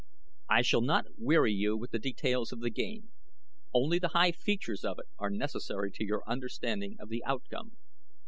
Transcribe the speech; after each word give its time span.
I 0.49 0.63
shall 0.63 0.81
not 0.81 1.05
weary 1.19 1.53
you 1.53 1.77
with 1.77 1.91
the 1.91 1.99
details 1.99 2.51
of 2.51 2.59
the 2.61 2.71
game 2.71 3.11
only 3.71 3.99
the 3.99 4.07
high 4.17 4.31
features 4.31 4.83
of 4.83 4.97
it 4.97 5.05
are 5.19 5.29
necessary 5.29 5.91
to 5.91 6.03
your 6.03 6.23
understanding 6.27 6.95
of 6.99 7.09
the 7.09 7.23
outcome. 7.23 7.77